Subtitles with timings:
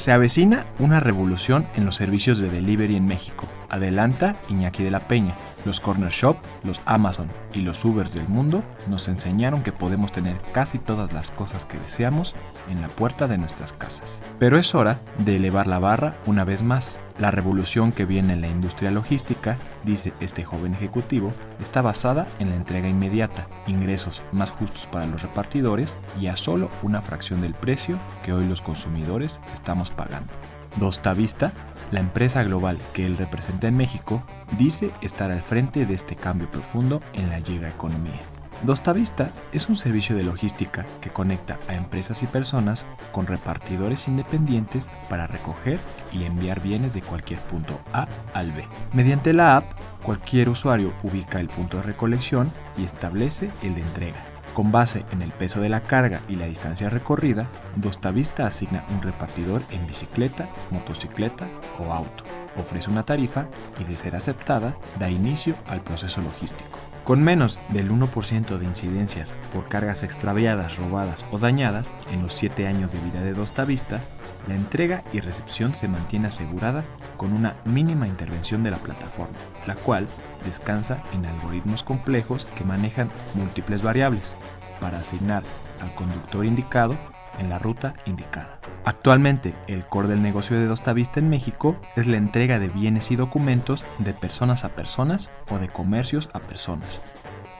[0.00, 3.46] Se avecina una revolución en los servicios de delivery en México.
[3.68, 5.34] Adelanta Iñaki de la Peña.
[5.66, 10.38] Los Corner Shop, los Amazon y los Ubers del mundo nos enseñaron que podemos tener
[10.54, 12.34] casi todas las cosas que deseamos
[12.70, 14.22] en la puerta de nuestras casas.
[14.38, 16.98] Pero es hora de elevar la barra una vez más.
[17.20, 22.48] La revolución que viene en la industria logística, dice este joven ejecutivo, está basada en
[22.48, 27.52] la entrega inmediata, ingresos más justos para los repartidores y a solo una fracción del
[27.52, 30.32] precio que hoy los consumidores estamos pagando.
[30.76, 31.52] Dostavista,
[31.90, 34.22] la empresa global que él representa en México,
[34.56, 38.39] dice estar al frente de este cambio profundo en la llega economía.
[38.62, 44.90] Dostavista es un servicio de logística que conecta a empresas y personas con repartidores independientes
[45.08, 45.78] para recoger
[46.12, 48.64] y enviar bienes de cualquier punto A al B.
[48.92, 49.64] Mediante la app,
[50.02, 54.22] cualquier usuario ubica el punto de recolección y establece el de entrega.
[54.52, 59.00] Con base en el peso de la carga y la distancia recorrida, Dostavista asigna un
[59.00, 61.46] repartidor en bicicleta, motocicleta
[61.78, 62.24] o auto.
[62.58, 63.46] Ofrece una tarifa
[63.78, 66.89] y de ser aceptada da inicio al proceso logístico.
[67.10, 72.68] Con menos del 1% de incidencias por cargas extraviadas, robadas o dañadas en los 7
[72.68, 74.00] años de vida de Dostavista,
[74.46, 76.84] la entrega y recepción se mantiene asegurada
[77.16, 79.34] con una mínima intervención de la plataforma,
[79.66, 80.06] la cual
[80.44, 84.36] descansa en algoritmos complejos que manejan múltiples variables.
[84.78, 85.42] Para asignar
[85.82, 86.96] al conductor indicado
[87.38, 88.60] en la ruta indicada.
[88.84, 93.16] Actualmente, el core del negocio de Dostavista en México es la entrega de bienes y
[93.16, 97.00] documentos de personas a personas o de comercios a personas,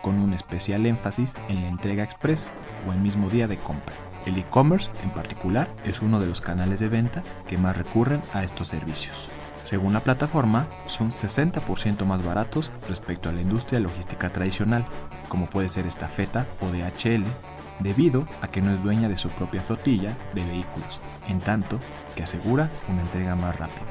[0.02, 2.52] con un especial énfasis en la entrega express
[2.88, 3.94] o el mismo día de compra.
[4.26, 8.44] El e-commerce, en particular, es uno de los canales de venta que más recurren a
[8.44, 9.30] estos servicios.
[9.64, 14.84] Según la plataforma, son 60% más baratos respecto a la industria logística tradicional,
[15.28, 17.24] como puede ser estafeta o DHL,
[17.80, 21.78] debido a que no es dueña de su propia flotilla de vehículos, en tanto
[22.14, 23.86] que asegura una entrega más rápida.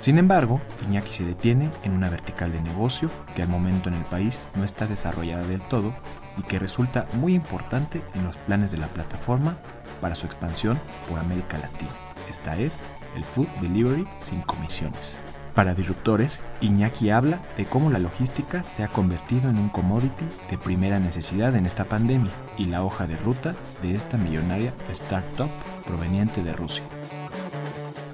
[0.00, 4.04] Sin embargo, Iñaki se detiene en una vertical de negocio que al momento en el
[4.04, 5.94] país no está desarrollada del todo
[6.36, 9.56] y que resulta muy importante en los planes de la plataforma
[10.00, 10.78] para su expansión
[11.08, 11.90] por América Latina.
[12.28, 12.82] Esta es
[13.16, 15.18] el Food Delivery sin comisiones.
[15.54, 20.58] Para Disruptores, Iñaki habla de cómo la logística se ha convertido en un commodity de
[20.58, 25.48] primera necesidad en esta pandemia y la hoja de ruta de esta millonaria startup
[25.86, 26.82] proveniente de Rusia.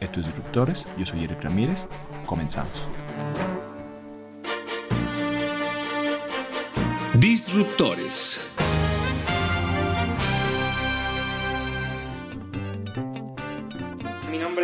[0.00, 1.86] Esto es Disruptores, yo soy Eric Ramírez,
[2.26, 2.72] comenzamos.
[7.14, 8.49] Disruptores.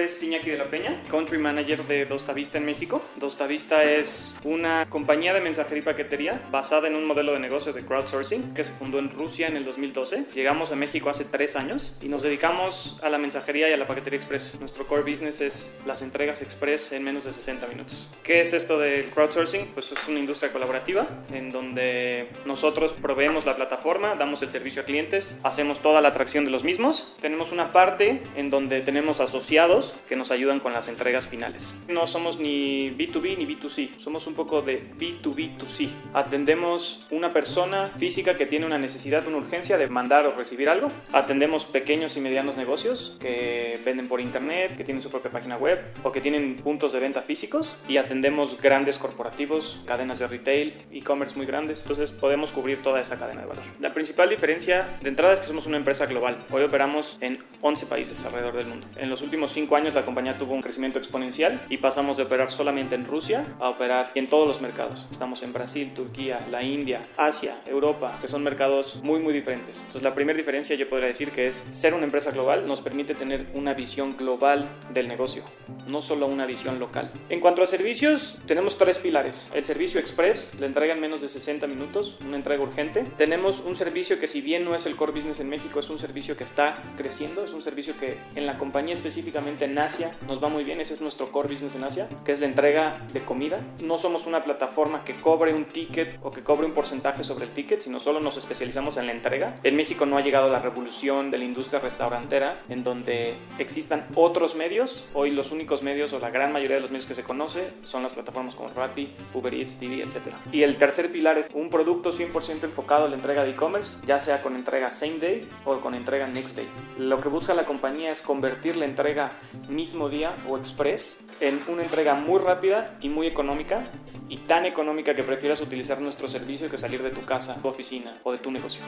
[0.07, 3.03] Es Iñaki de la Peña, Country Manager de Dostavista en México.
[3.17, 7.85] Dostavista es una compañía de mensajería y paquetería basada en un modelo de negocio de
[7.85, 10.27] crowdsourcing que se fundó en Rusia en el 2012.
[10.33, 13.89] Llegamos a México hace tres años y nos dedicamos a la mensajería y a la
[13.89, 14.57] paquetería express.
[14.61, 18.09] Nuestro core business es las entregas express en menos de 60 minutos.
[18.23, 19.73] ¿Qué es esto del crowdsourcing?
[19.75, 24.85] Pues es una industria colaborativa en donde nosotros proveemos la plataforma, damos el servicio a
[24.85, 27.13] clientes, hacemos toda la atracción de los mismos.
[27.21, 31.75] Tenemos una parte en donde tenemos asociados que nos ayudan con las entregas finales.
[31.89, 35.91] No somos ni B2B ni B2C, somos un poco de B2B2C.
[36.15, 40.91] Atendemos una persona física que tiene una necesidad, una urgencia de mandar o recibir algo.
[41.13, 45.81] Atendemos pequeños y medianos negocios que venden por internet, que tienen su propia página web
[46.03, 47.77] o que tienen puntos de venta físicos.
[47.89, 51.83] Y atendemos grandes corporativos, cadenas de retail, e-commerce muy grandes.
[51.83, 53.65] Entonces podemos cubrir toda esa cadena de valor.
[53.81, 56.39] La principal diferencia de entrada es que somos una empresa global.
[56.51, 58.87] Hoy operamos en 11 países alrededor del mundo.
[58.97, 62.53] En los últimos cinco años la compañía tuvo un crecimiento exponencial y pasamos de operar
[62.53, 65.07] solamente en Rusia a operar en todos los mercados.
[65.11, 69.79] Estamos en Brasil, Turquía, la India, Asia, Europa, que son mercados muy muy diferentes.
[69.79, 73.15] Entonces la primera diferencia yo podría decir que es ser una empresa global nos permite
[73.15, 75.43] tener una visión global del negocio,
[75.87, 77.11] no solo una visión local.
[77.29, 79.49] En cuanto a servicios, tenemos tres pilares.
[79.55, 83.05] El servicio express, la entrega en menos de 60 minutos, una entrega urgente.
[83.17, 85.99] Tenemos un servicio que si bien no es el core business en México, es un
[85.99, 90.43] servicio que está creciendo, es un servicio que en la compañía específicamente en Asia nos
[90.43, 93.21] va muy bien, ese es nuestro core business en Asia, que es la entrega de
[93.21, 93.61] comida.
[93.83, 97.51] No somos una plataforma que cobre un ticket o que cobre un porcentaje sobre el
[97.51, 99.57] ticket, sino solo nos especializamos en la entrega.
[99.65, 104.57] En México no ha llegado la revolución de la industria restaurantera en donde existan otros
[104.57, 105.07] medios.
[105.13, 108.03] Hoy los únicos medios o la gran mayoría de los medios que se conoce son
[108.03, 110.37] las plataformas como Rappi, Uber Eats, Didi, etc.
[110.53, 114.21] Y el tercer pilar es un producto 100% enfocado en la entrega de e-commerce, ya
[114.21, 116.67] sea con entrega same day o con entrega next day.
[116.99, 119.33] Lo que busca la compañía es convertir la entrega
[119.69, 123.85] mismo día o express en una entrega muy rápida y muy económica
[124.29, 128.19] y tan económica que prefieras utilizar nuestro servicio que salir de tu casa, tu oficina
[128.25, 128.83] o de tu negocio.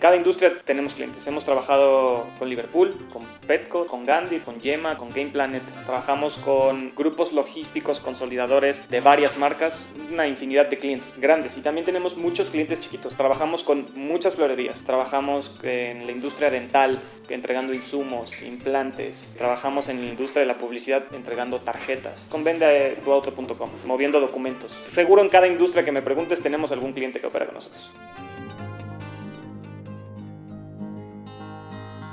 [0.00, 1.26] Cada industria tenemos clientes.
[1.26, 5.62] Hemos trabajado con Liverpool, con Petco, con Gandhi, con Yema, con Game Planet.
[5.84, 11.58] Trabajamos con grupos logísticos consolidadores de varias marcas, una infinidad de clientes grandes.
[11.58, 13.14] Y también tenemos muchos clientes chiquitos.
[13.14, 14.80] Trabajamos con muchas florerías.
[14.84, 16.98] Trabajamos en la industria dental,
[17.28, 19.34] entregando insumos, implantes.
[19.36, 22.26] Trabajamos en la industria de la publicidad entregando tarjetas.
[22.30, 24.72] Con vendetuauto.com, moviendo documentos.
[24.92, 27.92] Seguro en cada industria que me preguntes tenemos algún cliente que opera con nosotros.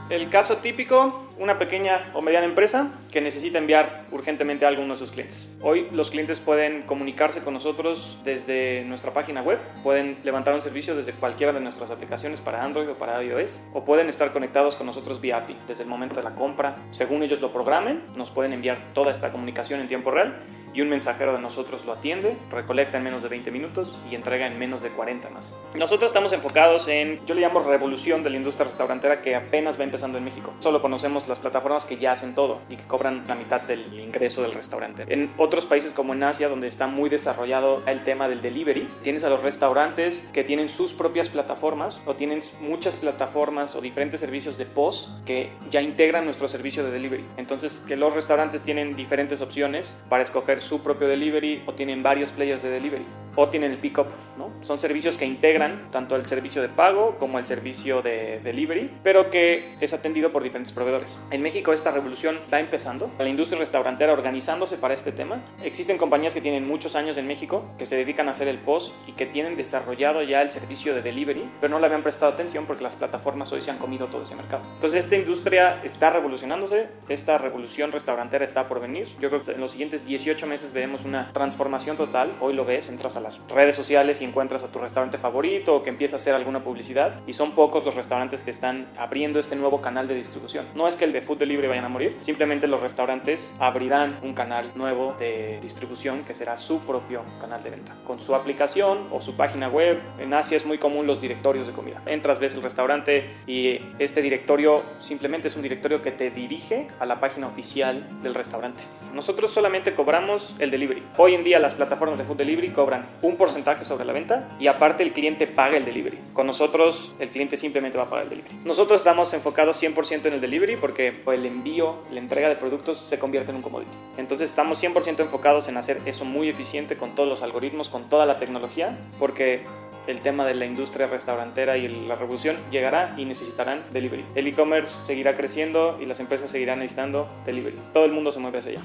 [0.10, 5.00] El caso típico, una pequeña o mediana empresa que necesita enviar urgentemente a uno de
[5.00, 5.50] sus clientes.
[5.62, 10.96] Hoy los clientes pueden comunicarse con nosotros desde nuestra página web, pueden levantar un servicio
[10.96, 14.86] desde cualquiera de nuestras aplicaciones para Android o para iOS, o pueden estar conectados con
[14.86, 16.76] nosotros vía API desde el momento de la compra.
[16.92, 20.42] Según ellos lo programen, nos pueden enviar toda esta comunicación en tiempo real
[20.78, 24.46] y un mensajero de nosotros lo atiende, recolecta en menos de 20 minutos y entrega
[24.46, 25.56] en menos de 40 más.
[25.74, 29.86] Nosotros estamos enfocados en, yo le llamo revolución de la industria restaurantera que apenas va
[29.86, 30.54] empezando en México.
[30.60, 34.44] Solo conocemos las plataformas que ya hacen todo y que cobran la mitad del ingreso
[34.44, 35.06] del restaurante.
[35.08, 39.24] En otros países como en Asia, donde está muy desarrollado el tema del delivery, tienes
[39.24, 44.60] a los restaurantes que tienen sus propias plataformas o tienen muchas plataformas o diferentes servicios
[44.60, 47.26] de POS que ya integran nuestro servicio de delivery.
[47.38, 52.32] Entonces, que los restaurantes tienen diferentes opciones para escoger su propio delivery o tienen varios
[52.34, 53.06] players de delivery
[53.38, 54.52] o tienen el pickup, ¿no?
[54.62, 59.30] Son servicios que integran tanto el servicio de pago como el servicio de delivery, pero
[59.30, 61.18] que es atendido por diferentes proveedores.
[61.30, 65.40] En México esta revolución va empezando, la industria restaurantera organizándose para este tema.
[65.64, 68.94] Existen compañías que tienen muchos años en México que se dedican a hacer el post
[69.06, 72.66] y que tienen desarrollado ya el servicio de delivery, pero no le habían prestado atención
[72.66, 74.64] porque las plataformas hoy se han comido todo ese mercado.
[74.74, 79.08] Entonces esta industria está revolucionándose, esta revolución restaurantera está por venir.
[79.20, 82.34] Yo creo que en los siguientes 18 meses veremos una transformación total.
[82.40, 85.84] Hoy lo ves, entras a la redes sociales y encuentras a tu restaurante favorito o
[85.84, 89.56] que empieza a hacer alguna publicidad y son pocos los restaurantes que están abriendo este
[89.56, 90.66] nuevo canal de distribución.
[90.76, 94.34] No es que el de food delivery vayan a morir, simplemente los restaurantes abrirán un
[94.34, 99.22] canal nuevo de distribución que será su propio canal de venta con su aplicación o
[99.22, 100.00] su página web.
[100.20, 102.02] En Asia es muy común los directorios de comida.
[102.06, 107.06] Entras, ves el restaurante y este directorio simplemente es un directorio que te dirige a
[107.06, 108.84] la página oficial del restaurante.
[109.14, 111.04] Nosotros solamente cobramos el delivery.
[111.18, 114.68] Hoy en día las plataformas de food delivery cobran un porcentaje sobre la venta y
[114.68, 116.20] aparte el cliente paga el delivery.
[116.34, 118.56] Con nosotros el cliente simplemente va a pagar el delivery.
[118.66, 123.20] Nosotros estamos enfocados 100% en el delivery porque el envío, la entrega de productos se
[123.20, 123.92] convierte en un commodity.
[124.18, 128.26] Entonces estamos 100% enfocados en hacer eso muy eficiente con todos los algoritmos, con toda
[128.26, 129.64] la tecnología, porque
[130.08, 134.26] el tema de la industria restaurantera y la revolución llegará y necesitarán delivery.
[134.36, 137.78] El e-commerce seguirá creciendo y las empresas seguirán necesitando delivery.
[137.94, 138.82] Todo el mundo se mueve hacia allá.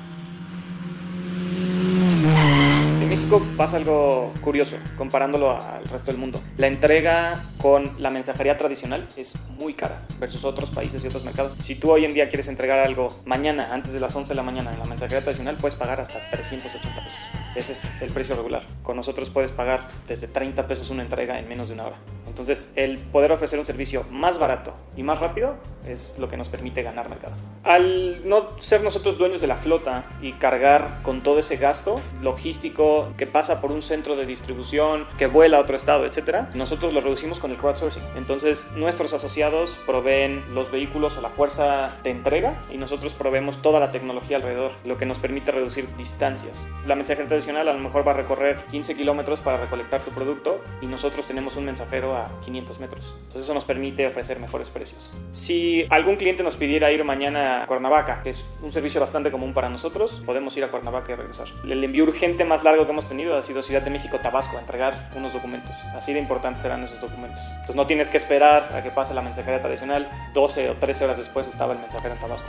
[3.56, 6.40] Pasa algo curioso comparándolo al resto del mundo.
[6.56, 11.54] La entrega con la mensajería tradicional es muy cara versus otros países y otros mercados.
[11.62, 14.42] Si tú hoy en día quieres entregar algo mañana, antes de las 11 de la
[14.42, 17.20] mañana, en la mensajería tradicional, puedes pagar hasta 380 pesos.
[17.54, 18.62] Ese es el precio regular.
[18.82, 21.96] Con nosotros puedes pagar desde 30 pesos una entrega en menos de una hora.
[22.26, 25.56] Entonces, el poder ofrecer un servicio más barato y más rápido
[25.86, 27.34] es lo que nos permite ganar mercado.
[27.64, 33.12] Al no ser nosotros dueños de la flota y cargar con todo ese gasto logístico
[33.16, 37.00] que pasa por un centro de distribución, que vuela a otro estado, etcétera, nosotros lo
[37.00, 38.02] reducimos con el crowdsourcing.
[38.16, 43.78] Entonces, nuestros asociados proveen los vehículos o la fuerza de entrega y nosotros proveemos toda
[43.78, 46.66] la tecnología alrededor, lo que nos permite reducir distancias.
[46.86, 50.62] La mensajería tradicional a lo mejor va a recorrer 15 kilómetros para recolectar tu producto
[50.80, 53.14] y nosotros tenemos un mensajero a 500 metros.
[53.18, 55.10] Entonces eso nos permite ofrecer mejores precios.
[55.32, 59.52] Si algún cliente nos pidiera ir mañana a Cuernavaca, que es un servicio bastante común
[59.52, 61.48] para nosotros, podemos ir a Cuernavaca y regresar.
[61.64, 64.60] El envío urgente más largo que hemos tenido ha sido Ciudad de México, Tabasco, a
[64.60, 65.76] entregar unos documentos.
[65.96, 67.40] Así de importantes serán esos documentos.
[67.50, 70.08] Entonces no tienes que esperar a que pase la mensajería tradicional.
[70.32, 72.48] 12 o 13 horas después estaba el mensajero en Tabasco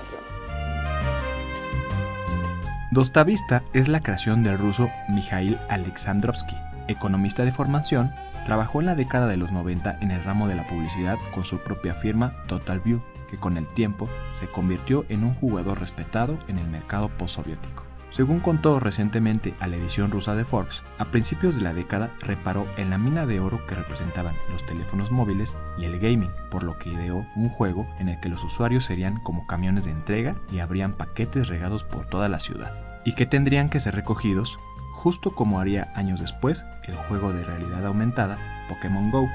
[2.94, 6.56] Dostavista es la creación del ruso Mikhail Alexandrovsky,
[6.88, 8.14] economista de formación
[8.46, 11.58] Trabajó en la década de los 90 en el ramo de la publicidad con su
[11.58, 16.60] propia firma Total View, que con el tiempo se convirtió en un jugador respetado en
[16.60, 17.83] el mercado postsoviético.
[18.14, 22.68] Según contó recientemente a la edición rusa de Forbes, a principios de la década reparó
[22.78, 26.78] en la mina de oro que representaban los teléfonos móviles y el gaming, por lo
[26.78, 30.60] que ideó un juego en el que los usuarios serían como camiones de entrega y
[30.60, 34.60] habrían paquetes regados por toda la ciudad, y que tendrían que ser recogidos,
[34.92, 38.38] justo como haría años después el juego de realidad aumentada
[38.70, 39.28] Pokémon Go,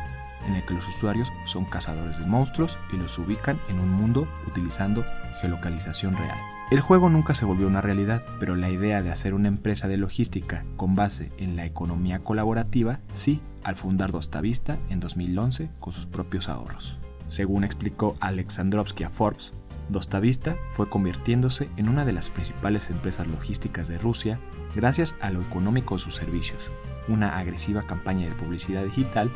[0.47, 4.28] en el que los usuarios son cazadores de monstruos y los ubican en un mundo
[4.47, 5.04] utilizando
[5.40, 6.38] geolocalización real.
[6.70, 9.96] El juego nunca se volvió una realidad, pero la idea de hacer una empresa de
[9.96, 16.04] logística con base en la economía colaborativa sí, al fundar Dostavista en 2011 con sus
[16.04, 16.98] propios ahorros.
[17.30, 19.54] Según explicó Alexandrovsky a Forbes,
[19.88, 24.38] Dostavista fue convirtiéndose en una de las principales empresas logísticas de Rusia
[24.75, 26.60] gracias a lo económico de sus servicios,
[27.08, 29.30] una agresiva campaña de publicidad digital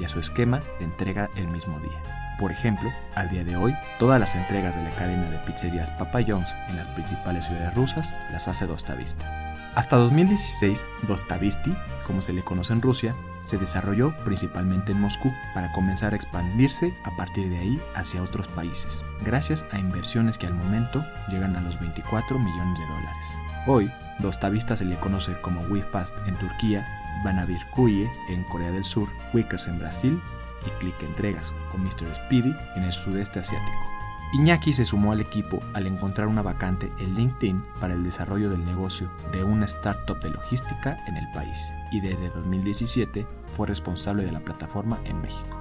[0.00, 2.27] y a su esquema de entrega el mismo día.
[2.38, 6.20] Por ejemplo, al día de hoy, todas las entregas de la cadena de pizzerías Papa
[6.26, 9.26] John's en las principales ciudades rusas las hace Dostavista.
[9.74, 11.74] Hasta 2016, Dostavisti,
[12.06, 16.94] como se le conoce en Rusia, se desarrolló principalmente en Moscú para comenzar a expandirse
[17.04, 21.60] a partir de ahí hacia otros países, gracias a inversiones que al momento llegan a
[21.60, 23.26] los 24 millones de dólares.
[23.66, 26.86] Hoy, Dostavista se le conoce como WeFast en Turquía
[27.24, 30.20] Banavir Kuye en Corea del Sur, Wickers en Brasil
[30.68, 32.14] y Click Entregas o Mr.
[32.14, 33.98] Speedy en el sudeste asiático.
[34.34, 38.64] Iñaki se sumó al equipo al encontrar una vacante en LinkedIn para el desarrollo del
[38.64, 44.32] negocio de una startup de logística en el país y desde 2017 fue responsable de
[44.32, 45.58] la plataforma en México.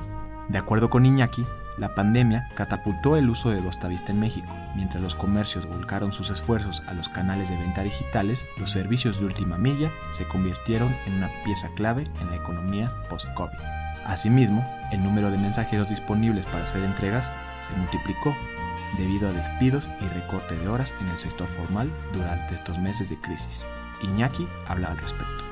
[0.49, 1.45] De acuerdo con Iñaki,
[1.77, 4.47] la pandemia catapultó el uso de Dostavista en México.
[4.75, 9.27] Mientras los comercios volcaron sus esfuerzos a los canales de venta digitales, los servicios de
[9.27, 13.86] última milla se convirtieron en una pieza clave en la economía post-COVID.
[14.07, 17.29] Asimismo, el número de mensajeros disponibles para hacer entregas
[17.67, 18.33] se multiplicó
[18.97, 23.17] debido a despidos y recorte de horas en el sector formal durante estos meses de
[23.19, 23.65] crisis.
[24.01, 25.43] Iñaki habla al respecto.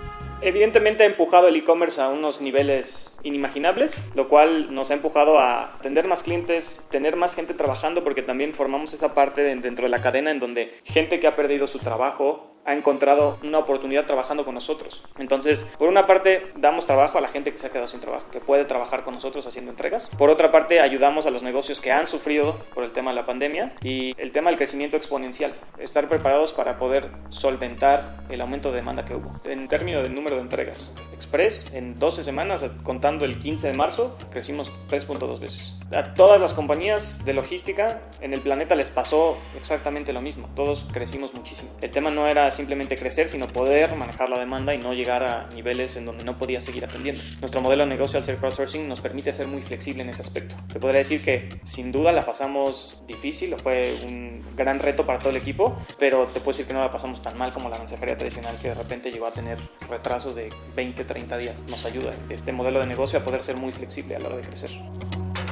[0.41, 5.77] Evidentemente ha empujado el e-commerce a unos niveles inimaginables, lo cual nos ha empujado a
[5.81, 10.01] tener más clientes, tener más gente trabajando, porque también formamos esa parte dentro de la
[10.01, 14.55] cadena en donde gente que ha perdido su trabajo ha encontrado una oportunidad trabajando con
[14.55, 15.03] nosotros.
[15.19, 18.29] Entonces, por una parte, damos trabajo a la gente que se ha quedado sin trabajo,
[18.31, 20.09] que puede trabajar con nosotros haciendo entregas.
[20.17, 23.25] Por otra parte, ayudamos a los negocios que han sufrido por el tema de la
[23.25, 25.53] pandemia y el tema del crecimiento exponencial.
[25.77, 29.31] Estar preparados para poder solventar el aumento de demanda que hubo.
[29.45, 34.17] En términos del número de entregas, Express, en 12 semanas, contando el 15 de marzo,
[34.31, 35.77] crecimos 3.2 veces.
[35.95, 40.49] A todas las compañías de logística en el planeta les pasó exactamente lo mismo.
[40.55, 41.69] Todos crecimos muchísimo.
[41.81, 45.47] El tema no era simplemente crecer, sino poder manejar la demanda y no llegar a
[45.55, 47.21] niveles en donde no podía seguir atendiendo.
[47.39, 50.55] Nuestro modelo de negocio al ser crowdsourcing nos permite ser muy flexible en ese aspecto.
[50.71, 55.29] Te podría decir que sin duda la pasamos difícil, fue un gran reto para todo
[55.29, 58.17] el equipo, pero te puedo decir que no la pasamos tan mal como la mensajería
[58.17, 59.57] tradicional que de repente llegó a tener
[59.89, 61.63] retrasos de 20, 30 días.
[61.69, 64.41] Nos ayuda este modelo de negocio a poder ser muy flexible a la hora de
[64.43, 64.71] crecer.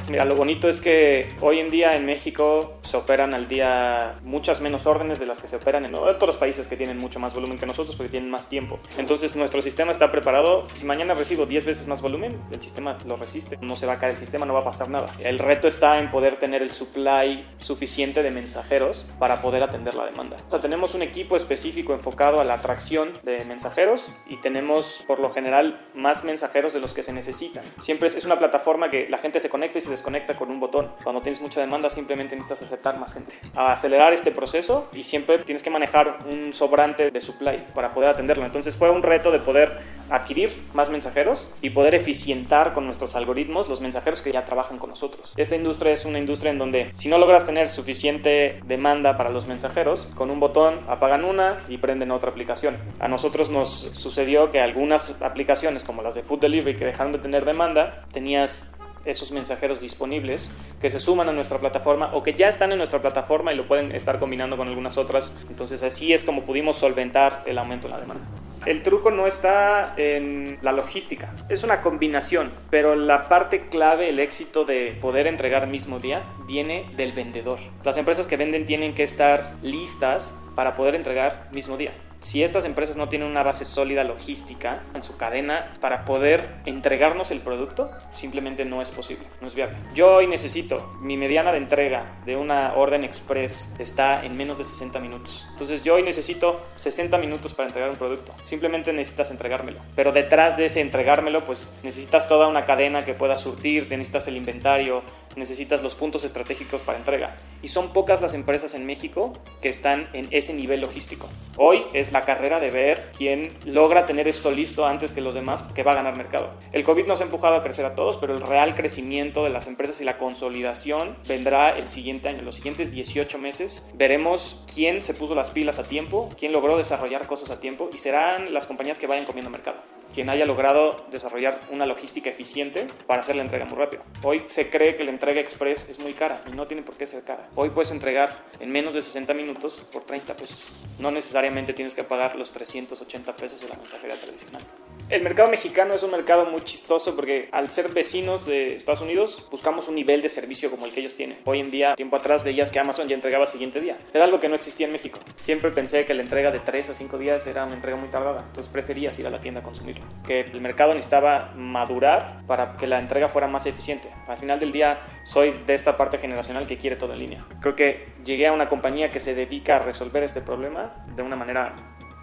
[0.08, 4.60] Mira, lo bonito es que hoy en día en México se operan al día muchas
[4.60, 7.58] menos órdenes de las que se operan en otros países que tienen mucho más volumen
[7.58, 8.78] que nosotros porque tienen más tiempo.
[8.98, 10.66] Entonces nuestro sistema está preparado.
[10.74, 13.58] Si mañana recibo 10 veces más volumen, el sistema lo resiste.
[13.60, 15.06] No se va a caer el sistema, no va a pasar nada.
[15.22, 20.04] El reto está en poder tener el supply suficiente de mensajeros para poder atender la
[20.04, 20.36] demanda.
[20.46, 25.18] O sea, tenemos un equipo específico enfocado a la atracción de mensajeros y tenemos por
[25.18, 27.64] lo general más mensajeros de los que se necesitan.
[27.80, 30.90] Siempre es una plataforma que la gente se conecta y se desconecta con un botón.
[31.02, 33.34] Cuando tienes mucha demanda simplemente necesitas aceptar más gente.
[33.54, 38.10] A acelerar este proceso y siempre tienes que manejar un sobrante de supply para poder
[38.10, 38.44] atenderlo.
[38.44, 39.78] Entonces fue un reto de poder
[40.10, 44.90] adquirir más mensajeros y poder eficientar con nuestros algoritmos los mensajeros que ya trabajan con
[44.90, 45.32] nosotros.
[45.36, 49.46] Esta industria es una industria en donde si no logras tener suficiente demanda para los
[49.46, 52.76] mensajeros, con un botón apagan una y prenden otra aplicación.
[53.00, 57.18] A nosotros nos sucedió que algunas aplicaciones como las de Food Delivery que dejaron de
[57.18, 58.70] tener demanda, tenías
[59.04, 63.00] esos mensajeros disponibles que se suman a nuestra plataforma o que ya están en nuestra
[63.00, 65.32] plataforma y lo pueden estar combinando con algunas otras.
[65.48, 68.24] Entonces así es como pudimos solventar el aumento en la demanda.
[68.66, 74.20] El truco no está en la logística, es una combinación, pero la parte clave, el
[74.20, 77.58] éxito de poder entregar mismo día, viene del vendedor.
[77.84, 81.92] Las empresas que venden tienen que estar listas para poder entregar mismo día
[82.24, 87.30] si estas empresas no tienen una base sólida logística en su cadena para poder entregarnos
[87.30, 89.76] el producto, simplemente no es posible, no es viable.
[89.94, 94.64] Yo hoy necesito, mi mediana de entrega de una orden express está en menos de
[94.64, 95.46] 60 minutos.
[95.50, 98.32] Entonces yo hoy necesito 60 minutos para entregar un producto.
[98.46, 99.80] Simplemente necesitas entregármelo.
[99.94, 104.38] Pero detrás de ese entregármelo, pues necesitas toda una cadena que pueda surtir, necesitas el
[104.38, 105.02] inventario,
[105.36, 107.36] necesitas los puntos estratégicos para entrega.
[107.62, 111.28] Y son pocas las empresas en México que están en ese nivel logístico.
[111.56, 115.62] Hoy es la carrera de ver quién logra tener esto listo antes que los demás
[115.74, 116.50] que va a ganar mercado.
[116.72, 119.66] El COVID nos ha empujado a crecer a todos, pero el real crecimiento de las
[119.66, 123.84] empresas y la consolidación vendrá el siguiente año, los siguientes 18 meses.
[123.94, 127.98] Veremos quién se puso las pilas a tiempo, quién logró desarrollar cosas a tiempo y
[127.98, 129.78] serán las compañías que vayan comiendo mercado.
[130.14, 134.04] Quien haya logrado desarrollar una logística eficiente para hacer la entrega muy rápido.
[134.22, 137.04] Hoy se cree que la entrega express es muy cara y no tiene por qué
[137.04, 137.50] ser cara.
[137.56, 140.70] Hoy puedes entregar en menos de 60 minutos por 30 pesos.
[141.00, 144.62] No necesariamente tienes que pagar los 380 pesos de la mensajería tradicional.
[145.10, 149.46] El mercado mexicano es un mercado muy chistoso porque al ser vecinos de Estados Unidos
[149.50, 151.38] buscamos un nivel de servicio como el que ellos tienen.
[151.44, 153.98] Hoy en día, tiempo atrás veías que Amazon ya entregaba siguiente día.
[154.14, 155.18] Era algo que no existía en México.
[155.36, 158.40] Siempre pensé que la entrega de 3 a 5 días era una entrega muy tardada.
[158.46, 160.06] Entonces preferías ir a la tienda a consumirlo.
[160.26, 164.08] Que el mercado necesitaba madurar para que la entrega fuera más eficiente.
[164.26, 167.46] Al final del día soy de esta parte generacional que quiere todo en línea.
[167.60, 171.36] Creo que llegué a una compañía que se dedica a resolver este problema de una
[171.36, 171.74] manera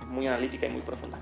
[0.07, 1.19] muy analítica y muy profunda.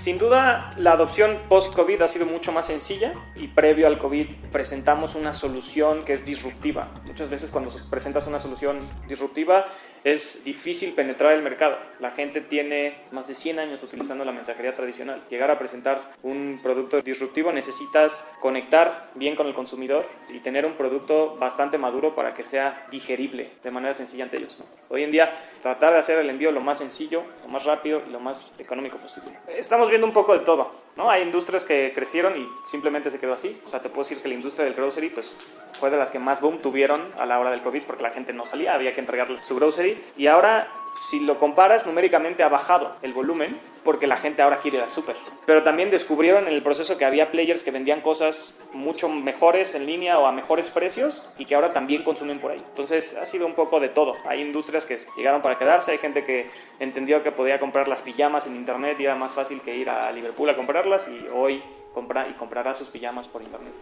[0.00, 5.14] Sin duda, la adopción post-COVID ha sido mucho más sencilla y previo al COVID presentamos
[5.14, 6.88] una solución que es disruptiva.
[7.04, 9.66] Muchas veces cuando presentas una solución disruptiva
[10.02, 11.76] es difícil penetrar el mercado.
[11.98, 15.22] La gente tiene más de 100 años utilizando la mensajería tradicional.
[15.28, 20.78] Llegar a presentar un producto disruptivo necesitas conectar bien con el consumidor y tener un
[20.78, 24.56] producto bastante maduro para que sea digerible de manera sencilla ante ellos.
[24.88, 28.10] Hoy en día, tratar de hacer el envío lo más sencillo, lo más rápido y
[28.10, 29.32] lo más económico posible.
[29.46, 31.10] Estamos viendo un poco de todo, ¿no?
[31.10, 33.60] Hay industrias que crecieron y simplemente se quedó así.
[33.62, 35.36] O sea, te puedo decir que la industria del grocery, pues,
[35.74, 38.32] fue de las que más boom tuvieron a la hora del COVID porque la gente
[38.32, 40.02] no salía, había que entregarle su grocery.
[40.16, 40.68] Y ahora,
[41.08, 44.90] si lo comparas numéricamente, ha bajado el volumen porque la gente ahora quiere ir al
[44.90, 45.16] súper.
[45.46, 49.86] Pero también descubrieron en el proceso que había players que vendían cosas mucho mejores en
[49.86, 52.62] línea o a mejores precios y que ahora también consumen por ahí.
[52.64, 54.14] Entonces ha sido un poco de todo.
[54.28, 56.46] Hay industrias que llegaron para quedarse, hay gente que
[56.78, 60.10] entendió que podía comprar las pijamas en internet y era más fácil que ir a
[60.12, 61.62] Liverpool a comprarlas y hoy
[61.94, 63.72] compra y comprará sus pijamas por internet.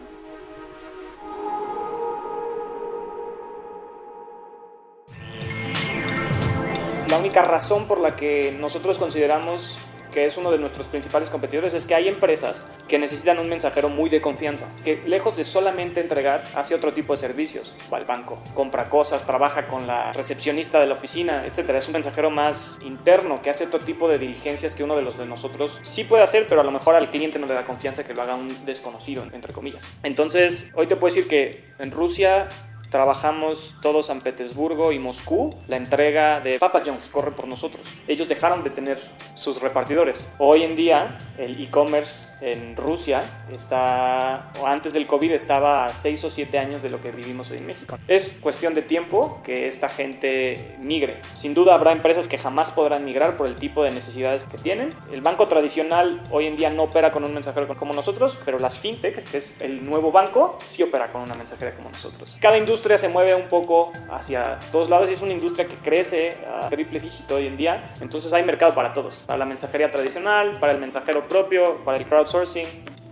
[7.09, 9.79] La única razón por la que nosotros consideramos
[10.11, 13.89] que es uno de nuestros principales competidores, es que hay empresas que necesitan un mensajero
[13.89, 17.77] muy de confianza, que lejos de solamente entregar, hace otro tipo de servicios.
[17.93, 21.71] Va al banco, compra cosas, trabaja con la recepcionista de la oficina, etc.
[21.71, 25.19] Es un mensajero más interno que hace otro tipo de diligencias que uno de los
[25.19, 28.05] de nosotros sí puede hacer, pero a lo mejor al cliente no le da confianza
[28.05, 29.85] que lo haga un desconocido, entre comillas.
[30.03, 32.49] Entonces, hoy te puedo decir que en Rusia
[32.91, 37.87] trabajamos todo San Petersburgo y Moscú, la entrega de Papa John's corre por nosotros.
[38.07, 38.99] Ellos dejaron de tener
[39.35, 40.27] sus repartidores.
[40.39, 46.25] Hoy en día el e-commerce en Rusia está, o antes del COVID estaba a 6
[46.25, 47.99] o 7 años de lo que vivimos hoy en México.
[48.07, 51.21] Es cuestión de tiempo que esta gente migre.
[51.35, 54.91] Sin duda habrá empresas que jamás podrán migrar por el tipo de necesidades que tienen.
[55.13, 58.79] El banco tradicional hoy en día no opera con un mensajero como nosotros, pero las
[58.79, 62.37] fintech, que es el nuevo banco, sí opera con una mensajera como nosotros.
[62.41, 66.37] Cada industria se mueve un poco hacia todos lados y es una industria que crece
[66.47, 67.93] a triple dígito hoy en día.
[68.01, 72.07] Entonces hay mercado para todos, para la mensajería tradicional, para el mensajero propio, para el
[72.07, 72.67] crowdsourcing,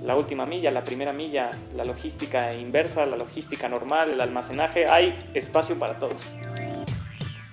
[0.04, 5.18] la última milla, la primera milla, la logística inversa, la logística normal, el almacenaje, hay
[5.34, 6.24] espacio para todos.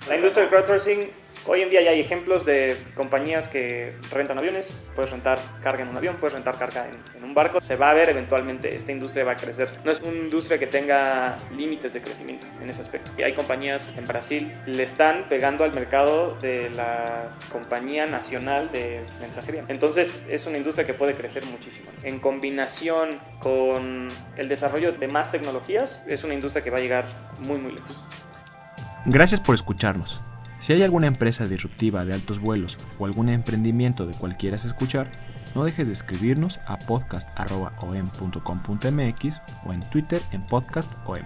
[0.08, 1.10] La industria del crowdsourcing
[1.46, 5.90] Hoy en día ya hay ejemplos de compañías que rentan aviones, puedes rentar carga en
[5.90, 7.60] un avión, puedes rentar carga en, en, un barco.
[7.60, 9.70] Se va a ver eventualmente, esta industria va a crecer.
[9.84, 13.12] No es una industria que tenga límites de crecimiento en ese aspecto.
[13.18, 19.02] Y hay compañías en Brasil, le están pegando al mercado de la compañía nacional de
[19.20, 19.66] mensajería.
[19.68, 21.90] Entonces es una industria que puede crecer muchísimo.
[22.04, 27.06] En combinación con el desarrollo de más tecnologías, es una industria que va a llegar
[27.40, 28.02] muy, muy lejos.
[29.06, 30.22] Gracias por escucharnos.
[30.64, 35.12] Si hay alguna empresa disruptiva de altos vuelos o algún emprendimiento de cual quieras escuchar,
[35.56, 41.18] no dejes de escribirnos a podcast.om.com.mx o en Twitter en podcastom.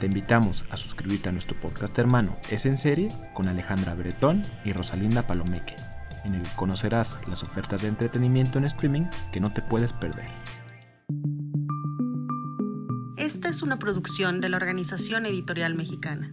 [0.00, 4.72] Te invitamos a suscribirte a nuestro podcast hermano Es en Serie con Alejandra Bretón y
[4.72, 5.76] Rosalinda Palomeque,
[6.24, 10.26] en el que conocerás las ofertas de entretenimiento en streaming que no te puedes perder.
[13.16, 16.32] Esta es una producción de la Organización Editorial Mexicana.